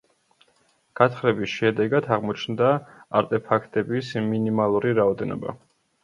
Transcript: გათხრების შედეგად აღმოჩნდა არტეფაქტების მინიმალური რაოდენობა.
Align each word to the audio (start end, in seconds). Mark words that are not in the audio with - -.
გათხრების 0.99 1.51
შედეგად 1.57 2.07
აღმოჩნდა 2.15 2.69
არტეფაქტების 3.19 4.09
მინიმალური 4.31 4.95
რაოდენობა. 5.01 5.55